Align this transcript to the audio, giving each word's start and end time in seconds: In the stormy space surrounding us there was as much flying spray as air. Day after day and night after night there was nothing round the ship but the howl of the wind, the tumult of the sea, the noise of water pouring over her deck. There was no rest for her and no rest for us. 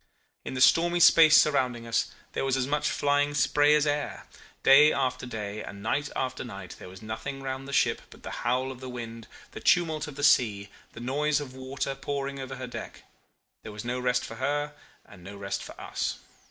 In 0.43 0.55
the 0.55 0.61
stormy 0.61 0.99
space 0.99 1.39
surrounding 1.39 1.85
us 1.85 2.09
there 2.33 2.43
was 2.43 2.57
as 2.57 2.65
much 2.65 2.89
flying 2.89 3.35
spray 3.35 3.75
as 3.75 3.85
air. 3.85 4.25
Day 4.63 4.91
after 4.91 5.27
day 5.27 5.63
and 5.63 5.83
night 5.83 6.09
after 6.15 6.43
night 6.43 6.75
there 6.79 6.89
was 6.89 7.03
nothing 7.03 7.43
round 7.43 7.67
the 7.67 7.71
ship 7.71 8.01
but 8.09 8.23
the 8.23 8.31
howl 8.41 8.71
of 8.71 8.79
the 8.79 8.89
wind, 8.89 9.27
the 9.51 9.59
tumult 9.59 10.07
of 10.07 10.15
the 10.15 10.23
sea, 10.23 10.69
the 10.93 10.99
noise 10.99 11.39
of 11.39 11.53
water 11.53 11.93
pouring 11.93 12.39
over 12.39 12.55
her 12.55 12.65
deck. 12.65 13.03
There 13.61 13.71
was 13.71 13.85
no 13.85 13.99
rest 13.99 14.25
for 14.25 14.37
her 14.37 14.73
and 15.05 15.23
no 15.23 15.37
rest 15.37 15.61
for 15.61 15.79
us. 15.79 16.17